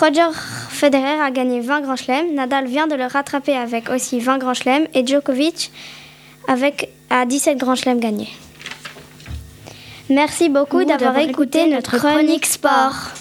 Roger 0.04 0.34
Federer 0.34 1.22
a 1.22 1.32
gagné 1.32 1.62
20 1.62 1.80
grands 1.80 1.96
chelems, 1.96 2.34
Nadal 2.34 2.68
vient 2.68 2.88
de 2.88 2.96
le 2.96 3.06
rattraper 3.06 3.56
avec 3.56 3.90
aussi 3.90 4.20
20 4.20 4.38
grands 4.38 4.54
chelems 4.54 4.86
et 4.94 5.08
Djokovic 5.08 5.72
avec 6.46 6.90
à 7.10 7.26
17 7.26 7.58
grands 7.58 7.76
chelems 7.76 8.02
gagnés. 8.02 8.28
Merci 10.10 10.50
beaucoup 10.50 10.84
d'avoir 10.84 11.18
écouté 11.20 11.70
notre 11.70 11.98
chronique 11.98 12.46
sport. 12.46 13.12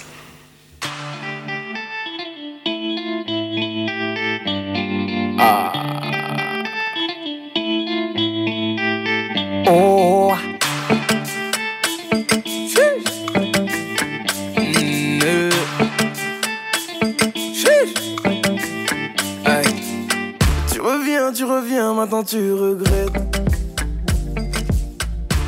Oh. 9.69 10.33
Reviens, 21.57 21.95
maintenant 21.95 22.23
tu 22.23 22.53
regrettes. 22.53 23.21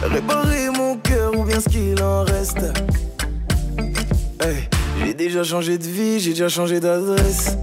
Réparer 0.02 0.70
mon 0.70 0.96
cœur 0.96 1.38
ou 1.38 1.44
bien 1.44 1.60
ce 1.60 1.68
qu'il 1.68 2.02
en 2.02 2.24
reste. 2.24 2.64
Hey. 4.40 4.68
J'ai 5.04 5.14
déjà 5.14 5.42
changé 5.42 5.76
de 5.76 5.84
vie, 5.84 6.20
j'ai 6.20 6.30
déjà 6.30 6.48
changé 6.48 6.80
d'adresse. 6.80 7.56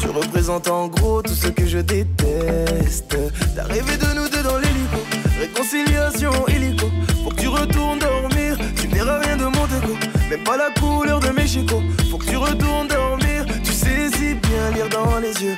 Tu 0.00 0.08
représentes 0.08 0.68
en 0.68 0.88
gros 0.88 1.22
tout 1.22 1.34
ce 1.34 1.48
que 1.48 1.66
je 1.66 1.78
déteste. 1.78 3.16
T'as 3.54 3.64
rêvé 3.64 3.96
de 3.96 4.14
nous 4.14 4.28
deux 4.28 4.42
dans 4.42 4.58
l'hélico. 4.58 4.98
Réconciliation 5.38 6.32
illico. 6.48 6.86
Faut 7.24 7.30
que 7.30 7.40
tu 7.40 7.48
retournes 7.48 7.98
dormir. 7.98 8.56
Tu 8.80 8.88
verras 8.88 9.18
rien 9.20 9.36
de 9.36 9.44
mon 9.44 9.66
déco. 9.66 9.94
Même 10.30 10.44
pas 10.44 10.56
la 10.56 10.70
couleur 10.80 11.20
de 11.20 11.30
mes 11.30 11.46
chicots. 11.46 11.82
Faut 12.10 12.18
que 12.18 12.26
tu 12.26 12.36
retournes 12.36 12.88
dormir. 12.88 13.46
Tu 13.64 13.72
sais 13.72 14.10
si 14.16 14.34
bien 14.34 14.70
lire 14.74 14.88
dans 14.88 15.18
les 15.18 15.32
yeux. 15.42 15.56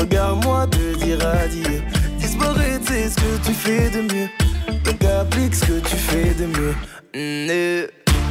Regarde-moi 0.00 0.66
te 0.68 1.04
dire 1.04 1.18
adieu. 1.26 1.82
Disparaître, 2.16 2.86
c'est 2.88 3.10
ce 3.10 3.16
que 3.16 3.46
tu 3.46 3.52
fais 3.52 3.90
de 3.90 4.00
mieux? 4.00 4.28
Donc 4.82 5.04
applique 5.04 5.54
ce 5.54 5.66
que 5.66 5.80
tu 5.80 5.96
fais 5.96 6.32
de 6.32 6.46
mieux. 6.46 6.74
Mm, 7.14 7.50
eh. 7.50 7.86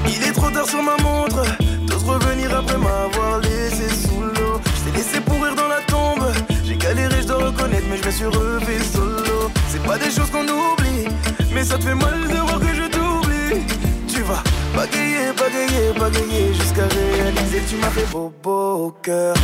Il 0.08 0.24
est 0.28 0.32
trop 0.34 0.50
tard 0.50 0.68
sur 0.68 0.82
ma 0.82 0.98
montre. 0.98 1.44
T'oses 1.88 2.04
revenir 2.06 2.58
après 2.58 2.78
m'avoir 2.78 3.40
laissé 3.42 3.88
sous 3.88 4.20
l'eau? 4.20 4.60
Je 4.66 4.90
t'ai 4.90 4.98
laissé 4.98 5.22
pourrir 5.22 5.54
dans 5.54 5.68
la 5.68 5.82
tombe. 5.82 6.26
J'ai 6.66 6.76
galéré, 6.76 7.22
je 7.22 7.28
dois 7.28 7.46
reconnaître, 7.50 7.86
mais 7.88 7.98
je 7.98 8.06
me 8.08 8.12
suis 8.12 8.26
refait 8.26 8.84
solo. 8.92 9.52
C'est 9.68 9.84
pas 9.84 10.00
des 10.00 10.10
choses 10.10 10.32
qu'on 10.32 10.48
oublie, 10.48 11.06
mais 11.54 11.64
ça 11.64 11.78
te 11.78 11.84
fait 11.84 11.94
mal 11.94 12.20
de 12.28 12.40
voir 12.48 12.60
que 12.60 12.74
je 12.74 12.88
t'oublie. 12.90 13.62
Tu 14.08 14.24
vas 14.24 14.42
bagayer, 14.76 15.34
bagayer, 15.38 15.94
bagayer 16.00 16.52
jusqu'à 16.52 16.88
réaliser 16.88 17.60
que 17.60 17.70
tu 17.70 17.76
m'as 17.76 17.92
fait 17.92 18.12
beau, 18.12 18.34
beau 18.42 18.88
au 18.88 18.92
cœur. 19.04 19.36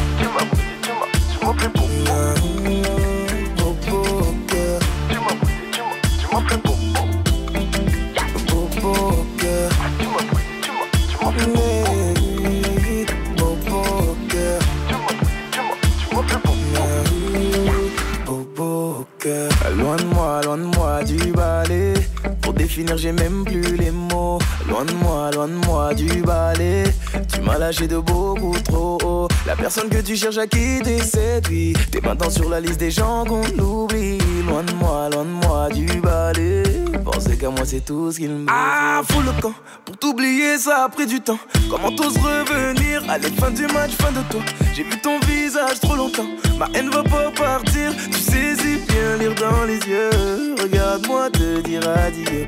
J'ai 23.06 23.12
même 23.12 23.44
plus 23.46 23.76
les 23.78 23.92
mots. 23.92 24.40
Loin 24.68 24.84
de 24.86 24.94
moi, 24.94 25.30
loin 25.32 25.48
de 25.48 25.66
moi 25.68 25.94
du 25.94 26.08
balai. 26.22 26.86
Tu 27.32 27.42
m'as 27.42 27.58
lâché 27.60 27.88
de 27.88 27.98
beaucoup 27.98 28.56
trop 28.64 28.98
haut. 29.04 29.28
Personne 29.58 29.90
que 29.90 30.02
tu 30.02 30.16
cherches 30.16 30.38
à 30.38 30.48
quitter 30.48 31.00
vie. 31.50 31.74
T'es 31.92 32.02
maintenant 32.02 32.30
sur 32.30 32.50
la 32.50 32.60
liste 32.60 32.80
des 32.80 32.92
gens 32.92 33.26
qu'on 33.26 33.44
oublie. 33.60 34.18
Loin 34.48 34.64
de 34.64 34.72
moi, 34.74 35.10
loin 35.12 35.24
de 35.24 35.30
moi 35.48 35.70
du 35.70 35.86
balai. 36.02 36.64
Penser 37.04 37.38
qu'à 37.38 37.50
moi, 37.50 37.62
c'est 37.66 37.84
tout 37.84 38.12
ce 38.12 38.18
qu'il 38.18 38.30
me 38.32 38.46
Ah, 38.50 39.02
fous 39.10 39.22
le 39.22 39.32
camp. 39.42 39.54
Pour 39.86 39.98
t'oublier, 39.98 40.58
ça 40.58 40.86
a 40.86 40.90
pris 40.90 41.06
du 41.06 41.20
temps. 41.22 41.40
Comment 41.70 41.92
t'oses 41.92 42.18
revenir 42.18 43.04
Allez, 43.10 43.30
fin 43.32 43.52
du 43.52 43.64
match, 43.68 43.92
fin 44.00 44.12
de 44.12 44.22
toi? 44.30 44.42
J'ai 44.76 44.84
vu 44.84 45.00
ton 45.02 45.20
visage 45.22 45.80
trop 45.82 45.96
longtemps. 45.96 46.28
Ma 46.58 46.68
haine 46.74 46.90
va 46.90 47.04
pas 47.04 47.32
partir. 47.32 47.92
Tu 48.12 48.18
sais 48.20 48.56
si 48.56 48.78
bien 48.88 49.18
lire 49.20 49.36
dans 49.36 49.64
les 49.66 49.78
yeux. 49.80 50.56
Regarde-moi 50.62 51.30
te 51.32 51.62
dire 51.62 51.82
adieu. 51.90 52.48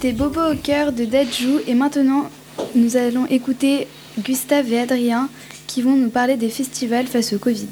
C'était 0.00 0.12
Bobo 0.12 0.52
au 0.52 0.54
cœur 0.54 0.92
de 0.92 1.04
Dajou 1.04 1.58
et 1.66 1.74
maintenant 1.74 2.30
nous 2.76 2.96
allons 2.96 3.26
écouter 3.26 3.88
Gustave 4.20 4.72
et 4.72 4.78
Adrien 4.78 5.28
qui 5.66 5.82
vont 5.82 5.96
nous 5.96 6.08
parler 6.08 6.36
des 6.36 6.50
festivals 6.50 7.08
face 7.08 7.32
au 7.32 7.38
Covid. 7.40 7.66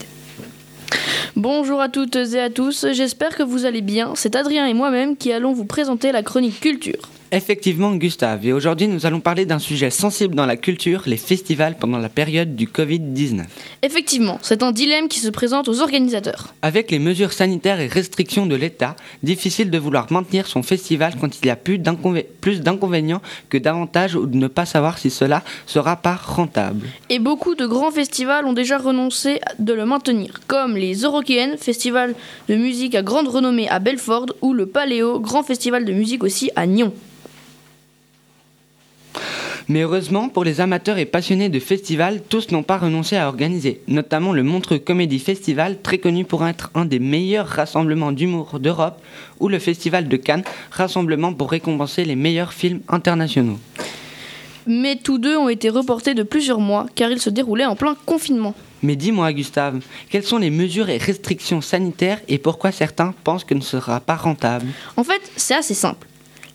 Bonjour 1.36 1.80
à 1.80 1.88
toutes 1.88 2.16
et 2.16 2.40
à 2.40 2.50
tous, 2.50 2.84
j'espère 2.90 3.36
que 3.36 3.44
vous 3.44 3.64
allez 3.64 3.80
bien. 3.80 4.14
C'est 4.16 4.34
Adrien 4.34 4.66
et 4.66 4.74
moi-même 4.74 5.16
qui 5.16 5.32
allons 5.32 5.52
vous 5.52 5.66
présenter 5.66 6.10
la 6.10 6.24
chronique 6.24 6.58
culture. 6.58 7.10
Effectivement, 7.32 7.94
Gustave, 7.96 8.46
et 8.46 8.52
aujourd'hui 8.52 8.86
nous 8.86 9.04
allons 9.04 9.18
parler 9.20 9.46
d'un 9.46 9.58
sujet 9.58 9.90
sensible 9.90 10.36
dans 10.36 10.46
la 10.46 10.56
culture, 10.56 11.02
les 11.06 11.16
festivals 11.16 11.76
pendant 11.76 11.98
la 11.98 12.08
période 12.08 12.54
du 12.54 12.68
Covid-19. 12.68 13.42
Effectivement, 13.82 14.38
c'est 14.42 14.62
un 14.62 14.70
dilemme 14.70 15.08
qui 15.08 15.18
se 15.18 15.28
présente 15.28 15.68
aux 15.68 15.80
organisateurs. 15.80 16.54
Avec 16.62 16.90
les 16.92 17.00
mesures 17.00 17.32
sanitaires 17.32 17.80
et 17.80 17.88
restrictions 17.88 18.46
de 18.46 18.54
l'État, 18.54 18.94
difficile 19.24 19.70
de 19.70 19.78
vouloir 19.78 20.06
maintenir 20.12 20.46
son 20.46 20.62
festival 20.62 21.14
quand 21.20 21.36
il 21.40 21.46
y 21.46 21.50
a 21.50 21.56
plus 21.56 21.78
d'inconvé- 21.78 22.26
plus 22.40 22.60
d'inconvénients 22.60 23.22
que 23.48 23.58
d'avantages 23.58 24.14
ou 24.14 24.26
de 24.26 24.36
ne 24.36 24.46
pas 24.46 24.64
savoir 24.64 24.98
si 24.98 25.10
cela 25.10 25.42
sera 25.66 25.96
pas 25.96 26.14
rentable. 26.14 26.86
Et 27.10 27.18
beaucoup 27.18 27.56
de 27.56 27.66
grands 27.66 27.90
festivals 27.90 28.44
ont 28.46 28.52
déjà 28.52 28.78
renoncé 28.78 29.40
de 29.58 29.72
le 29.72 29.84
maintenir, 29.84 30.40
comme 30.46 30.76
les 30.76 30.94
Eurokéennes, 31.02 31.56
festival 31.58 32.14
de 32.48 32.54
musique 32.54 32.94
à 32.94 33.02
grande 33.02 33.26
renommée 33.26 33.68
à 33.68 33.80
Belfort, 33.80 34.26
ou 34.42 34.52
le 34.52 34.66
Paléo, 34.66 35.18
grand 35.18 35.42
festival 35.42 35.84
de 35.84 35.92
musique 35.92 36.22
aussi 36.22 36.50
à 36.54 36.66
Nyon. 36.66 36.92
Mais 39.68 39.82
heureusement, 39.82 40.28
pour 40.28 40.44
les 40.44 40.60
amateurs 40.60 40.98
et 40.98 41.06
passionnés 41.06 41.48
de 41.48 41.58
festivals, 41.58 42.20
tous 42.28 42.52
n'ont 42.52 42.62
pas 42.62 42.78
renoncé 42.78 43.16
à 43.16 43.26
organiser, 43.26 43.80
notamment 43.88 44.32
le 44.32 44.44
Montreux 44.44 44.78
Comedy 44.78 45.18
Festival, 45.18 45.82
très 45.82 45.98
connu 45.98 46.24
pour 46.24 46.46
être 46.46 46.70
un 46.76 46.84
des 46.84 47.00
meilleurs 47.00 47.48
rassemblements 47.48 48.12
d'humour 48.12 48.60
d'Europe, 48.60 49.00
ou 49.40 49.48
le 49.48 49.58
Festival 49.58 50.06
de 50.06 50.16
Cannes, 50.16 50.44
rassemblement 50.70 51.32
pour 51.32 51.50
récompenser 51.50 52.04
les 52.04 52.14
meilleurs 52.14 52.52
films 52.52 52.80
internationaux. 52.88 53.58
Mais 54.68 54.96
tous 54.96 55.18
deux 55.18 55.36
ont 55.36 55.48
été 55.48 55.68
reportés 55.68 56.14
de 56.14 56.22
plusieurs 56.22 56.60
mois, 56.60 56.86
car 56.94 57.10
ils 57.10 57.20
se 57.20 57.30
déroulaient 57.30 57.66
en 57.66 57.76
plein 57.76 57.96
confinement. 58.06 58.54
Mais 58.82 58.94
dis-moi, 58.94 59.32
Gustave, 59.32 59.80
quelles 60.10 60.22
sont 60.22 60.38
les 60.38 60.50
mesures 60.50 60.90
et 60.90 60.98
restrictions 60.98 61.60
sanitaires 61.60 62.20
et 62.28 62.38
pourquoi 62.38 62.70
certains 62.70 63.14
pensent 63.24 63.44
que 63.44 63.54
ne 63.54 63.60
sera 63.60 63.98
pas 63.98 64.16
rentable? 64.16 64.66
En 64.96 65.02
fait, 65.02 65.22
c'est 65.36 65.54
assez 65.54 65.74
simple. 65.74 66.06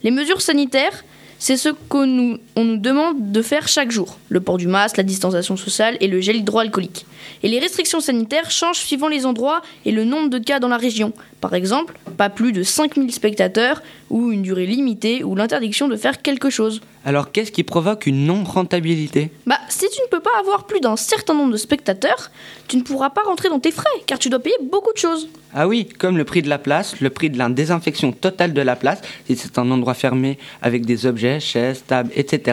Les 0.04 0.12
mesures 0.12 0.42
sanitaires, 0.42 1.04
c'est 1.40 1.58
ce 1.58 1.70
qu'on 1.90 2.06
nous, 2.06 2.38
on 2.56 2.64
nous 2.64 2.78
demande 2.78 3.32
de 3.32 3.42
faire 3.42 3.68
chaque 3.68 3.92
jour. 3.92 4.18
Le 4.30 4.42
port 4.42 4.58
du 4.58 4.68
masque, 4.68 4.98
la 4.98 5.04
distanciation 5.04 5.56
sociale 5.58 5.98
et 6.00 6.08
le 6.08 6.20
gel 6.22 6.38
hydroalcoolique. 6.38 7.06
Et 7.44 7.48
les 7.48 7.60
restrictions 7.60 8.02
sanitaires 8.02 8.52
changent 8.52 8.80
suivant 8.80 9.08
les 9.08 9.26
endroits 9.26 9.62
et 9.86 9.92
le 9.92 10.04
nombre 10.04 10.30
de 10.30 10.38
cas 10.38 10.60
dans 10.60 10.68
la 10.68 10.78
région. 10.78 11.14
Par 11.40 11.56
exemple, 11.56 11.98
pas 12.18 12.30
plus 12.30 12.52
de 12.52 12.62
5000 12.62 13.12
spectateurs 13.12 13.82
ou 14.10 14.32
une 14.32 14.42
durée 14.42 14.66
limitée 14.66 15.24
ou 15.24 15.36
l'interdiction 15.36 15.88
de 15.88 15.96
faire 15.96 16.22
quelque 16.22 16.50
chose. 16.50 16.82
Alors 17.04 17.32
qu'est-ce 17.32 17.52
qui 17.52 17.64
provoque 17.64 18.06
une 18.06 18.26
non-rentabilité? 18.26 19.32
Bah, 19.48 19.58
si 19.70 19.88
tu 19.90 20.02
ne 20.02 20.08
peux 20.08 20.20
pas 20.20 20.38
avoir 20.40 20.68
plus 20.68 20.82
d'un 20.82 20.96
certain 20.96 21.34
nombre 21.34 21.52
de 21.52 21.58
spectateurs, 21.58 22.30
tu 22.68 22.78
ne 22.78 22.84
pourras 22.84 23.10
pas 23.10 23.22
rentrer 23.24 23.50
dans 23.50 23.60
tes 23.60 23.72
frais 23.72 23.90
car 24.06 24.20
tu 24.20 24.30
dois 24.30 24.40
payer 24.40 24.56
beaucoup 24.70 24.94
de 24.94 25.00
choses. 25.00 25.28
Ah 25.54 25.68
oui, 25.68 25.90
comme 25.98 26.18
le 26.18 26.24
prix 26.24 26.42
de 26.42 26.50
la 26.50 26.60
place, 26.60 27.02
le 27.02 27.10
prix 27.10 27.30
de 27.30 27.38
la 27.38 27.50
désinfection 27.50 28.12
totale 28.12 28.54
de 28.54 28.62
la 28.62 28.76
place, 28.76 29.02
si 29.26 29.36
c'est 29.36 29.58
un 29.58 29.70
endroit 29.72 29.96
fermé 29.96 30.38
avec 30.62 30.86
des 30.86 31.06
objets, 31.06 31.40
chaises, 31.40 31.84
tables, 31.86 32.12
etc., 32.16 32.51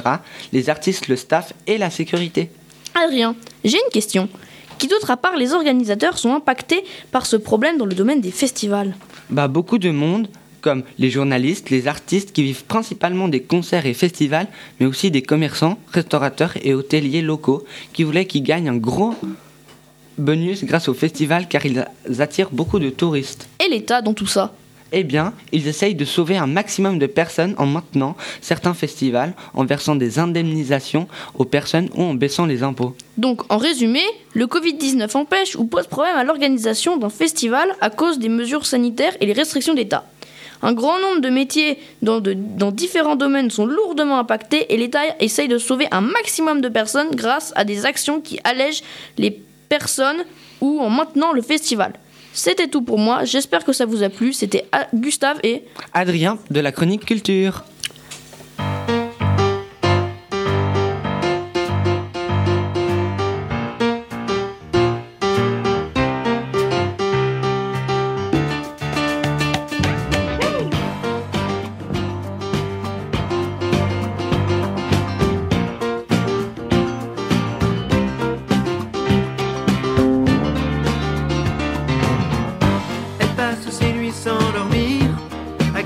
les 0.52 0.70
artistes, 0.70 1.08
le 1.08 1.16
staff 1.16 1.52
et 1.66 1.78
la 1.78 1.90
sécurité. 1.90 2.50
Adrien, 2.94 3.34
j'ai 3.64 3.76
une 3.76 3.92
question. 3.92 4.28
Qui 4.78 4.86
d'autre 4.86 5.10
à 5.10 5.16
part 5.16 5.36
les 5.36 5.52
organisateurs 5.54 6.18
sont 6.18 6.34
impactés 6.34 6.84
par 7.10 7.26
ce 7.26 7.36
problème 7.36 7.78
dans 7.78 7.86
le 7.86 7.94
domaine 7.94 8.20
des 8.20 8.30
festivals? 8.30 8.94
Bah 9.30 9.48
beaucoup 9.48 9.78
de 9.78 9.90
monde, 9.90 10.28
comme 10.60 10.84
les 10.98 11.10
journalistes, 11.10 11.70
les 11.70 11.88
artistes 11.88 12.32
qui 12.32 12.42
vivent 12.44 12.64
principalement 12.64 13.28
des 13.28 13.42
concerts 13.42 13.86
et 13.86 13.94
festivals, 13.94 14.46
mais 14.78 14.86
aussi 14.86 15.10
des 15.10 15.22
commerçants, 15.22 15.78
restaurateurs 15.92 16.54
et 16.62 16.74
hôteliers 16.74 17.22
locaux 17.22 17.64
qui 17.92 18.04
voulaient 18.04 18.26
qu'ils 18.26 18.44
gagnent 18.44 18.68
un 18.68 18.76
gros 18.76 19.14
bonus 20.16 20.64
grâce 20.64 20.88
au 20.88 20.94
festival 20.94 21.48
car 21.48 21.64
ils 21.66 21.84
attirent 22.20 22.50
beaucoup 22.50 22.78
de 22.78 22.90
touristes. 22.90 23.48
Et 23.64 23.68
l'État 23.70 24.02
dans 24.02 24.14
tout 24.14 24.26
ça? 24.26 24.54
Eh 24.92 25.04
bien, 25.04 25.34
ils 25.52 25.68
essayent 25.68 25.94
de 25.94 26.04
sauver 26.04 26.36
un 26.36 26.46
maximum 26.46 26.98
de 26.98 27.06
personnes 27.06 27.54
en 27.58 27.66
maintenant 27.66 28.16
certains 28.40 28.74
festivals, 28.74 29.34
en 29.54 29.64
versant 29.64 29.96
des 29.96 30.18
indemnisations 30.18 31.08
aux 31.34 31.44
personnes 31.44 31.88
ou 31.94 32.02
en 32.02 32.14
baissant 32.14 32.46
les 32.46 32.62
impôts. 32.62 32.94
Donc, 33.18 33.42
en 33.52 33.58
résumé, 33.58 34.02
le 34.32 34.46
Covid-19 34.46 35.16
empêche 35.16 35.56
ou 35.56 35.64
pose 35.64 35.86
problème 35.86 36.16
à 36.16 36.24
l'organisation 36.24 36.96
d'un 36.96 37.10
festival 37.10 37.68
à 37.80 37.90
cause 37.90 38.18
des 38.18 38.28
mesures 38.28 38.64
sanitaires 38.64 39.16
et 39.20 39.26
les 39.26 39.32
restrictions 39.32 39.74
d'État. 39.74 40.04
Un 40.62 40.72
grand 40.72 40.98
nombre 40.98 41.20
de 41.20 41.28
métiers 41.28 41.78
dans, 42.02 42.20
différents 42.72 43.16
domaines 43.16 43.50
sont 43.50 43.66
lourdement 43.66 44.18
impactés 44.18 44.72
et 44.72 44.76
l'État 44.76 45.00
essaye 45.20 45.48
de 45.48 45.58
sauver 45.58 45.86
un 45.92 46.00
maximum 46.00 46.60
de 46.60 46.68
personnes 46.68 47.10
grâce 47.12 47.52
à 47.54 47.64
des 47.64 47.86
actions 47.86 48.20
qui 48.20 48.40
allègent 48.42 48.82
les 49.18 49.40
personnes 49.68 50.24
ou 50.60 50.80
en 50.80 50.90
maintenant 50.90 51.32
le 51.32 51.42
festival. 51.42 51.92
C'était 52.38 52.68
tout 52.68 52.82
pour 52.82 53.00
moi, 53.00 53.24
j'espère 53.24 53.64
que 53.64 53.72
ça 53.72 53.84
vous 53.84 54.04
a 54.04 54.08
plu. 54.10 54.32
C'était 54.32 54.64
Gustave 54.94 55.40
et 55.42 55.64
Adrien 55.92 56.38
de 56.52 56.60
la 56.60 56.70
chronique 56.70 57.04
culture. 57.04 57.64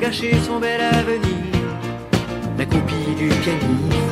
À 0.03 0.07
gâcher 0.07 0.33
son 0.47 0.59
bel 0.59 0.81
avenir, 0.81 1.53
la 2.59 2.65
copie 2.67 3.15
du 3.17 3.29
pianiste. 3.29 4.03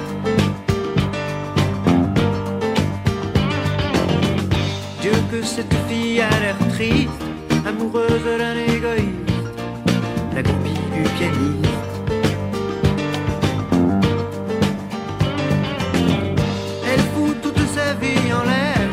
Dieu 5.01 5.13
que 5.31 5.43
cette 5.43 5.75
fille 5.89 6.21
a 6.21 6.31
l'air 6.41 6.57
triste, 6.71 7.11
amoureuse 7.67 8.25
d'un 8.39 8.57
égoïste, 8.75 9.53
la 10.35 10.43
copie 10.43 10.87
du 10.95 11.03
pianiste. 11.17 11.69
Elle 16.87 17.05
fout 17.15 17.41
toute 17.43 17.67
sa 17.75 17.95
vie 17.95 18.33
en 18.33 18.45
l'air, 18.45 18.89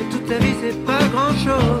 et 0.00 0.12
toute 0.12 0.28
sa 0.28 0.38
vie 0.38 0.54
c'est 0.60 0.84
pas 0.84 1.02
grand 1.12 1.34
chose. 1.44 1.77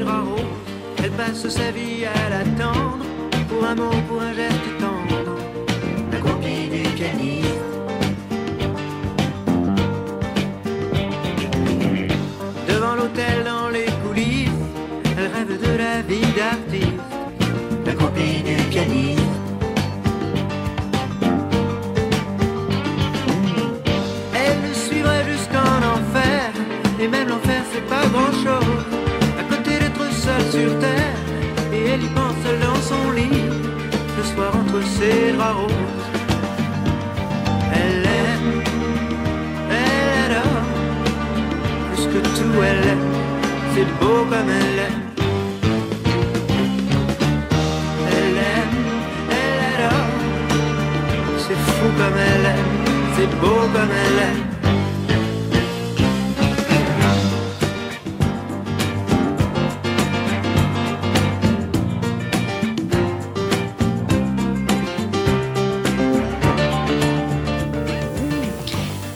Draps 0.00 0.28
roses 0.28 0.40
Elle 1.02 1.10
passe 1.12 1.48
sa 1.48 1.70
vie 1.70 2.04
à 2.04 2.28
l'attendre 2.30 3.04
Pour 3.48 3.64
un 3.64 3.74
mot, 3.74 3.90
pour 4.08 4.20
un 4.20 4.32
geste 4.34 4.78
tendre. 4.78 5.36
La 6.12 6.18
copie 6.18 6.68
du 6.68 6.82
pianiste 6.90 7.48
Devant 12.68 12.94
l'hôtel, 12.94 13.49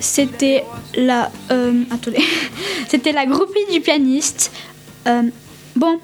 C'était 0.04 0.64
la. 0.96 1.30
euh, 1.50 1.82
attendez. 1.90 2.18
C'était 2.88 3.12
la 3.12 3.24
groupie 3.24 3.64
du 3.72 3.80
pianiste. 3.80 4.52
Euh, 5.06 5.22
bon, 5.74 5.98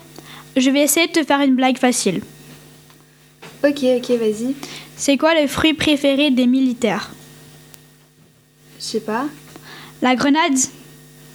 je 0.56 0.70
vais 0.70 0.80
essayer 0.80 1.06
de 1.06 1.12
te 1.12 1.22
faire 1.24 1.40
une 1.42 1.54
blague 1.54 1.76
facile. 1.78 2.22
Ok, 3.62 3.82
ok, 3.82 4.10
vas-y. 4.18 4.54
C'est 4.96 5.18
quoi 5.18 5.38
le 5.38 5.46
fruit 5.46 5.74
préféré 5.74 6.30
des 6.30 6.46
militaires? 6.46 7.10
Je 8.78 8.84
sais 8.84 9.00
pas. 9.00 9.26
La 10.00 10.14
grenade 10.16 10.56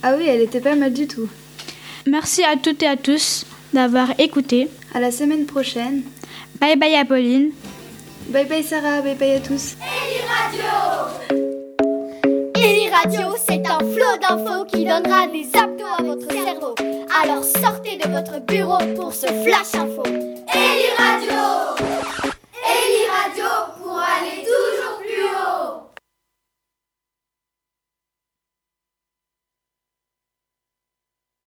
Ah 0.01 0.15
oui, 0.17 0.25
elle 0.27 0.41
était 0.41 0.59
pas 0.59 0.75
mal 0.75 0.91
du 0.91 1.05
tout. 1.07 1.29
Merci 2.07 2.43
à 2.43 2.55
toutes 2.57 2.81
et 2.81 2.87
à 2.87 2.97
tous 2.97 3.45
d'avoir 3.73 4.19
écouté. 4.19 4.67
À 4.93 4.99
la 4.99 5.11
semaine 5.11 5.45
prochaine. 5.45 6.01
Bye 6.59 6.77
bye 6.77 6.95
Apolline. 6.95 7.51
Bye 8.29 8.45
bye 8.45 8.63
Sarah, 8.63 9.01
bye 9.01 9.13
bye 9.15 9.33
à 9.35 9.39
tous. 9.39 9.75
Eli 9.81 10.21
Radio, 10.27 11.44
radio, 12.95 13.35
c'est 13.45 13.63
un 13.67 13.79
flot 13.79 14.17
d'infos 14.21 14.65
qui 14.65 14.85
donnera 14.85 15.27
des 15.27 15.47
abdos 15.53 15.85
à 15.97 16.01
votre 16.01 16.31
cerveau. 16.31 16.75
Alors 17.21 17.43
sortez 17.43 17.97
de 17.97 18.09
votre 18.09 18.39
bureau 18.39 18.77
pour 18.95 19.13
ce 19.13 19.27
flash 19.27 19.75
info. 19.75 20.03
Eli 20.05 20.89
Radio 20.97 21.41
Eli 22.63 23.03
Radio 23.17 23.49
pour 23.81 23.97
aller 23.97 24.43
toujours 24.43 24.84